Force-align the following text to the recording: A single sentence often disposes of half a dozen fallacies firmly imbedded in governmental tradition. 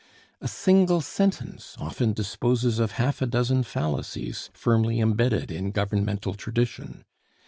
A 0.41 0.47
single 0.47 1.01
sentence 1.01 1.75
often 1.79 2.11
disposes 2.13 2.79
of 2.79 2.93
half 2.93 3.21
a 3.21 3.27
dozen 3.27 3.61
fallacies 3.61 4.49
firmly 4.51 4.97
imbedded 4.97 5.51
in 5.51 5.69
governmental 5.69 6.33
tradition. 6.33 7.05